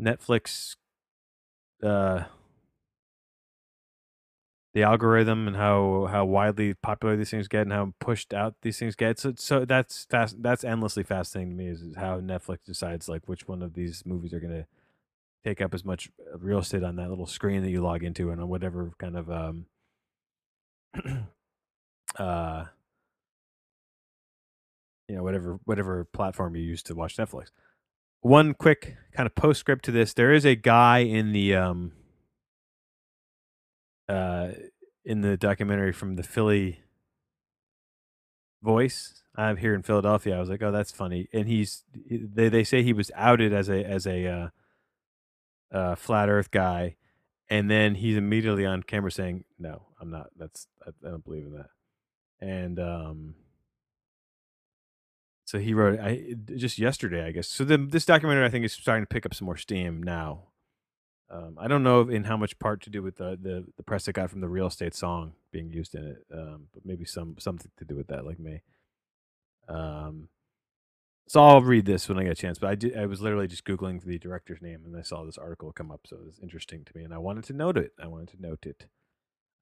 Netflix 0.00 0.76
uh, 1.82 2.24
the 4.76 4.82
algorithm 4.82 5.48
and 5.48 5.56
how 5.56 6.06
how 6.10 6.24
widely 6.24 6.74
popular 6.74 7.16
these 7.16 7.30
things 7.30 7.48
get 7.48 7.62
and 7.62 7.72
how 7.72 7.94
pushed 7.98 8.34
out 8.34 8.54
these 8.60 8.78
things 8.78 8.94
get. 8.94 9.18
So 9.18 9.32
so 9.36 9.64
that's 9.64 10.04
fast. 10.04 10.42
That's 10.42 10.64
endlessly 10.64 11.02
fascinating 11.02 11.52
to 11.52 11.56
me 11.56 11.68
is, 11.68 11.80
is 11.80 11.96
how 11.96 12.20
Netflix 12.20 12.58
decides 12.66 13.08
like 13.08 13.26
which 13.26 13.48
one 13.48 13.62
of 13.62 13.72
these 13.72 14.04
movies 14.04 14.34
are 14.34 14.40
to 14.52 14.66
take 15.46 15.60
up 15.60 15.74
as 15.74 15.84
much 15.84 16.10
real 16.38 16.58
estate 16.58 16.82
on 16.82 16.96
that 16.96 17.08
little 17.08 17.26
screen 17.26 17.62
that 17.62 17.70
you 17.70 17.80
log 17.80 18.02
into 18.02 18.30
and 18.30 18.40
on 18.40 18.48
whatever 18.48 18.90
kind 18.98 19.16
of 19.16 19.30
um 19.30 19.66
uh 22.18 22.64
you 25.08 25.14
know 25.14 25.22
whatever 25.22 25.60
whatever 25.64 26.04
platform 26.04 26.56
you 26.56 26.62
use 26.62 26.82
to 26.82 26.94
watch 26.94 27.16
Netflix. 27.16 27.46
One 28.22 28.54
quick 28.54 28.96
kind 29.14 29.26
of 29.26 29.34
postscript 29.36 29.84
to 29.84 29.92
this: 29.92 30.14
there 30.14 30.32
is 30.32 30.44
a 30.44 30.56
guy 30.56 30.98
in 30.98 31.32
the 31.32 31.54
um 31.54 31.92
uh, 34.08 34.48
in 35.04 35.20
the 35.20 35.36
documentary 35.36 35.92
from 35.92 36.16
the 36.16 36.22
Philly 36.22 36.80
voice. 38.62 39.22
I'm 39.36 39.58
here 39.58 39.74
in 39.74 39.82
Philadelphia. 39.82 40.36
I 40.36 40.40
was 40.40 40.48
like, 40.48 40.62
oh, 40.62 40.72
that's 40.72 40.90
funny. 40.90 41.28
And 41.32 41.46
he's 41.46 41.84
they 42.10 42.48
they 42.48 42.64
say 42.64 42.82
he 42.82 42.92
was 42.92 43.10
outed 43.14 43.52
as 43.52 43.68
a 43.68 43.84
as 43.84 44.06
a 44.06 44.26
uh, 44.26 44.48
uh, 45.72 45.94
flat 45.94 46.28
Earth 46.28 46.50
guy, 46.50 46.96
and 47.48 47.70
then 47.70 47.96
he's 47.96 48.16
immediately 48.16 48.66
on 48.66 48.82
camera 48.82 49.10
saying, 49.10 49.44
"No, 49.58 49.82
I'm 50.00 50.10
not. 50.10 50.28
That's 50.36 50.66
I, 50.86 50.90
I 51.06 51.10
don't 51.10 51.24
believe 51.24 51.44
in 51.44 51.52
that." 51.52 51.70
And 52.40 52.78
um, 52.78 53.34
so 55.44 55.58
he 55.58 55.74
wrote 55.74 56.00
I 56.00 56.34
just 56.56 56.78
yesterday, 56.78 57.24
I 57.24 57.30
guess. 57.30 57.48
So 57.48 57.64
the, 57.64 57.78
this 57.78 58.04
documentary, 58.04 58.44
I 58.44 58.48
think, 58.48 58.64
is 58.64 58.72
starting 58.72 59.04
to 59.04 59.08
pick 59.08 59.24
up 59.24 59.34
some 59.34 59.46
more 59.46 59.56
steam 59.56 60.02
now. 60.02 60.48
Um, 61.30 61.56
I 61.58 61.66
don't 61.68 61.82
know 61.82 62.08
in 62.08 62.24
how 62.24 62.36
much 62.36 62.58
part 62.58 62.82
to 62.82 62.90
do 62.90 63.02
with 63.02 63.16
the, 63.16 63.38
the 63.40 63.64
the 63.76 63.82
press 63.82 64.06
it 64.06 64.12
got 64.12 64.30
from 64.30 64.40
the 64.40 64.48
real 64.48 64.66
estate 64.66 64.94
song 64.94 65.32
being 65.52 65.72
used 65.72 65.94
in 65.94 66.04
it, 66.04 66.18
um, 66.32 66.68
but 66.72 66.84
maybe 66.84 67.04
some 67.04 67.36
something 67.38 67.70
to 67.78 67.84
do 67.84 67.96
with 67.96 68.08
that, 68.08 68.24
like 68.24 68.38
me. 68.38 68.62
Um, 69.68 70.28
so 71.28 71.42
I'll 71.42 71.60
read 71.60 71.86
this 71.86 72.08
when 72.08 72.18
I 72.18 72.22
get 72.22 72.32
a 72.32 72.36
chance. 72.36 72.58
But 72.58 72.70
I 72.70 72.74
did, 72.74 72.96
I 72.96 73.06
was 73.06 73.20
literally 73.20 73.48
just 73.48 73.64
googling 73.64 74.02
the 74.02 74.18
director's 74.18 74.62
name 74.62 74.82
and 74.84 74.96
I 74.96 75.02
saw 75.02 75.24
this 75.24 75.38
article 75.38 75.72
come 75.72 75.90
up, 75.90 76.00
so 76.06 76.16
it 76.16 76.24
was 76.26 76.38
interesting 76.42 76.84
to 76.84 76.96
me, 76.96 77.04
and 77.04 77.12
I 77.14 77.18
wanted 77.18 77.44
to 77.44 77.52
note 77.52 77.76
it. 77.76 77.92
I 78.02 78.06
wanted 78.06 78.28
to 78.36 78.42
note 78.42 78.66
it. 78.66 78.86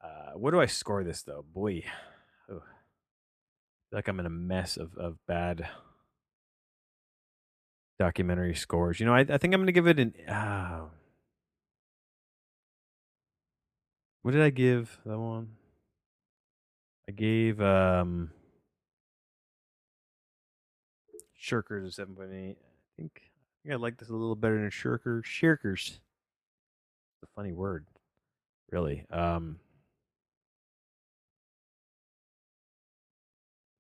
Uh, 0.03 0.33
where 0.37 0.53
do 0.53 0.61
I 0.61 0.67
score 0.67 1.03
this 1.03 1.23
though? 1.23 1.45
Boy, 1.55 1.85
Ugh. 2.51 2.61
like 3.91 4.09
I'm 4.09 4.21
in 4.21 4.27
a 4.27 4.31
mess 4.31 4.77
of 4.77 4.97
of 4.99 5.17
bad 5.27 5.67
documentary 7.99 8.55
scores. 8.55 9.01
You 9.01 9.07
know, 9.07 9.15
I, 9.15 9.21
I 9.21 9.39
think 9.39 9.55
I'm 9.55 9.61
going 9.61 9.67
to 9.67 9.73
give 9.73 9.87
it 9.87 9.99
an. 9.99 10.15
Uh, 10.29 10.87
what 14.23 14.33
did 14.33 14.43
I 14.43 14.51
give 14.51 14.99
that 15.07 15.19
one? 15.19 15.57
I 17.09 17.13
gave 17.13 17.61
um 17.61 18.31
Shirkers 21.45 21.99
point 22.17 22.33
eight. 22.33 22.57
I 22.59 22.97
think 22.97 23.13
I 23.17 23.29
think 23.63 23.73
I 23.73 23.77
like 23.77 23.99
this 23.99 24.09
a 24.09 24.13
little 24.13 24.35
better 24.35 24.59
than 24.61 24.71
Shirker. 24.71 25.23
Shirkers. 25.23 25.89
It's 25.89 27.23
a 27.23 27.27
funny 27.37 27.53
word, 27.53 27.87
really. 28.71 29.05
Um, 29.11 29.59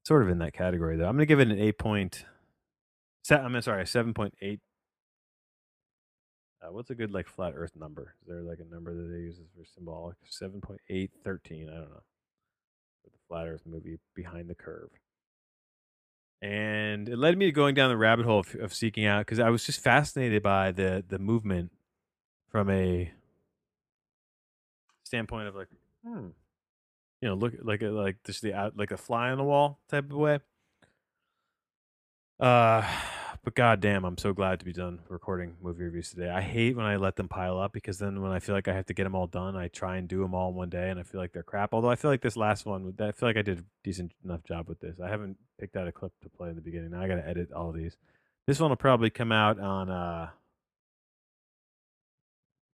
sort 0.04 0.23
of 0.23 0.28
in 0.28 0.38
that 0.38 0.52
category 0.52 0.97
though. 0.97 1.06
I'm 1.06 1.16
gonna 1.16 1.26
give 1.26 1.40
it 1.40 1.49
an 1.49 1.59
eight 1.59 1.78
point. 1.78 2.26
I'm 3.30 3.61
sorry, 3.62 3.87
seven 3.87 4.12
point 4.12 4.35
eight. 4.42 4.61
Uh, 6.62 6.73
what's 6.73 6.90
a 6.90 6.94
good 6.94 7.11
like 7.11 7.28
flat 7.28 7.54
Earth 7.56 7.76
number? 7.76 8.14
Is 8.23 8.28
there 8.28 8.42
like 8.42 8.59
a 8.59 8.75
number 8.75 8.94
that 8.94 9.09
they 9.11 9.21
use 9.21 9.38
for 9.56 9.64
symbolic? 9.64 10.16
Seven 10.28 10.61
point 10.61 10.80
eight 10.90 11.11
thirteen. 11.25 11.71
I 11.71 11.76
don't 11.76 11.90
know. 11.90 12.02
The 13.04 13.11
flat 13.28 13.47
Earth 13.47 13.62
movie, 13.66 13.99
Behind 14.14 14.49
the 14.49 14.54
Curve 14.54 14.90
and 16.44 17.08
it 17.08 17.16
led 17.16 17.38
me 17.38 17.46
to 17.46 17.52
going 17.52 17.74
down 17.74 17.88
the 17.88 17.96
rabbit 17.96 18.26
hole 18.26 18.40
of, 18.40 18.54
of 18.56 18.74
seeking 18.74 19.06
out 19.06 19.20
because 19.20 19.40
I 19.40 19.48
was 19.48 19.64
just 19.64 19.80
fascinated 19.80 20.42
by 20.42 20.72
the 20.72 21.02
the 21.08 21.18
movement 21.18 21.72
from 22.50 22.68
a 22.68 23.10
standpoint 25.04 25.48
of 25.48 25.54
like, 25.54 25.68
hmm, 26.06 26.28
you 27.22 27.28
know, 27.28 27.34
look 27.34 27.54
like 27.62 27.80
a, 27.80 27.86
like 27.86 28.18
just 28.24 28.42
the 28.42 28.72
like 28.76 28.90
a 28.90 28.98
fly 28.98 29.30
on 29.30 29.38
the 29.38 29.44
wall 29.44 29.80
type 29.88 30.04
of 30.04 30.16
way. 30.18 30.40
Uh, 32.38 32.86
but 33.44 33.54
goddamn, 33.54 34.04
I'm 34.04 34.16
so 34.16 34.32
glad 34.32 34.58
to 34.60 34.64
be 34.64 34.72
done 34.72 35.00
recording 35.08 35.56
movie 35.62 35.84
reviews 35.84 36.10
today. 36.10 36.30
I 36.30 36.40
hate 36.40 36.76
when 36.76 36.86
I 36.86 36.96
let 36.96 37.16
them 37.16 37.28
pile 37.28 37.58
up 37.58 37.74
because 37.74 37.98
then 37.98 38.22
when 38.22 38.32
I 38.32 38.38
feel 38.38 38.54
like 38.54 38.68
I 38.68 38.74
have 38.74 38.86
to 38.86 38.94
get 38.94 39.04
them 39.04 39.14
all 39.14 39.26
done, 39.26 39.54
I 39.54 39.68
try 39.68 39.98
and 39.98 40.08
do 40.08 40.22
them 40.22 40.34
all 40.34 40.48
in 40.48 40.54
one 40.56 40.70
day, 40.70 40.88
and 40.88 40.98
I 40.98 41.02
feel 41.02 41.20
like 41.20 41.32
they're 41.32 41.42
crap. 41.42 41.74
Although 41.74 41.90
I 41.90 41.96
feel 41.96 42.10
like 42.10 42.22
this 42.22 42.38
last 42.38 42.64
one, 42.64 42.94
I 42.98 43.12
feel 43.12 43.28
like 43.28 43.36
I 43.36 43.42
did 43.42 43.58
a 43.58 43.64
decent 43.82 44.12
enough 44.24 44.42
job 44.44 44.66
with 44.66 44.80
this. 44.80 44.98
I 44.98 45.10
haven't 45.10 45.36
picked 45.60 45.76
out 45.76 45.86
a 45.86 45.92
clip 45.92 46.12
to 46.22 46.30
play 46.30 46.48
in 46.48 46.54
the 46.54 46.62
beginning. 46.62 46.92
Now 46.92 47.02
I 47.02 47.08
got 47.08 47.16
to 47.16 47.28
edit 47.28 47.52
all 47.52 47.68
of 47.68 47.76
these. 47.76 47.96
This 48.46 48.60
one 48.60 48.70
will 48.70 48.76
probably 48.76 49.10
come 49.10 49.32
out 49.32 49.58
on 49.60 49.90
uh 49.90 50.28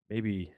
maybe 0.09 0.53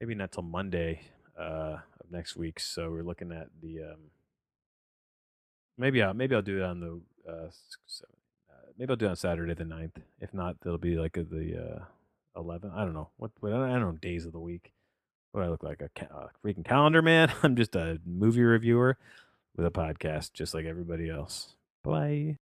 maybe 0.00 0.14
not 0.14 0.32
till 0.32 0.42
Monday 0.42 1.00
uh 1.38 1.78
of 2.00 2.10
next 2.10 2.36
week. 2.36 2.60
So 2.60 2.90
we're 2.90 3.02
looking 3.02 3.32
at 3.32 3.48
the 3.62 3.80
um 3.80 4.10
maybe 5.78 6.02
I'll 6.02 6.14
maybe 6.14 6.34
I'll 6.34 6.42
do 6.42 6.58
it 6.58 6.62
on 6.62 6.80
the 6.80 7.00
uh 7.30 7.48
maybe 8.78 8.90
I'll 8.90 8.96
do 8.96 9.06
it 9.06 9.10
on 9.10 9.16
Saturday 9.16 9.54
the 9.54 9.64
9th. 9.64 9.96
If 10.20 10.32
not, 10.34 10.56
it'll 10.64 10.78
be 10.78 10.96
like 10.96 11.16
a, 11.16 11.24
the 11.24 11.80
uh, 12.36 12.40
11th. 12.40 12.74
I 12.74 12.84
don't 12.84 12.94
know 12.94 13.08
what, 13.16 13.30
what 13.40 13.52
I 13.52 13.72
don't 13.72 13.80
know 13.80 13.92
days 13.92 14.26
of 14.26 14.32
the 14.32 14.40
week. 14.40 14.72
What 15.32 15.44
I 15.44 15.48
look 15.48 15.62
like 15.62 15.82
a, 15.82 15.90
ca- 15.94 16.14
a 16.14 16.46
freaking 16.46 16.64
calendar 16.64 17.02
man? 17.02 17.32
I'm 17.42 17.56
just 17.56 17.74
a 17.74 18.00
movie 18.06 18.42
reviewer 18.42 18.96
with 19.56 19.66
a 19.66 19.70
podcast, 19.70 20.32
just 20.32 20.54
like 20.54 20.64
everybody 20.64 21.10
else. 21.10 21.54
Bye. 21.82 22.32